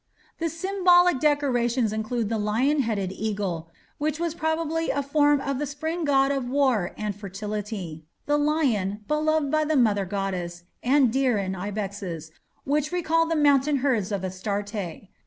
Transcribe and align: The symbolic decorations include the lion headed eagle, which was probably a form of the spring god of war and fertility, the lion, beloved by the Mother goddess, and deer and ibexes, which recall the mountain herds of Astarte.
The 0.39 0.49
symbolic 0.49 1.19
decorations 1.19 1.93
include 1.93 2.29
the 2.29 2.39
lion 2.39 2.79
headed 2.79 3.11
eagle, 3.11 3.69
which 3.99 4.19
was 4.19 4.33
probably 4.33 4.89
a 4.89 5.03
form 5.03 5.39
of 5.39 5.59
the 5.59 5.67
spring 5.67 6.05
god 6.05 6.31
of 6.31 6.49
war 6.49 6.95
and 6.97 7.15
fertility, 7.15 8.07
the 8.25 8.39
lion, 8.39 9.01
beloved 9.07 9.51
by 9.51 9.63
the 9.63 9.75
Mother 9.75 10.05
goddess, 10.05 10.63
and 10.81 11.13
deer 11.13 11.37
and 11.37 11.55
ibexes, 11.55 12.31
which 12.63 12.91
recall 12.91 13.27
the 13.27 13.35
mountain 13.35 13.77
herds 13.85 14.11
of 14.11 14.25
Astarte. 14.25 15.05